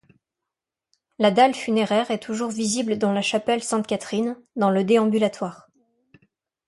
La 1.19 1.29
dalle 1.29 1.53
funéraire 1.53 2.09
est 2.09 2.17
toujours 2.23 2.49
visible 2.49 2.97
dans 2.97 3.13
la 3.13 3.21
chapelle 3.21 3.61
Sainte-Catherine, 3.61 4.35
dans 4.55 4.71
le 4.71 4.83
déambulatoire. 4.83 5.67